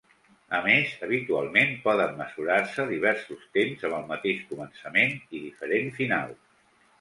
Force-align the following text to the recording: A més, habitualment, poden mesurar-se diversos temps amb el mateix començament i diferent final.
A 0.59 0.59
més, 0.67 0.93
habitualment, 1.07 1.75
poden 1.83 2.17
mesurar-se 2.21 2.85
diversos 2.93 3.43
temps 3.59 3.85
amb 3.91 3.99
el 3.99 4.09
mateix 4.13 4.41
començament 4.55 5.15
i 5.21 5.43
diferent 5.45 5.93
final. 6.01 6.35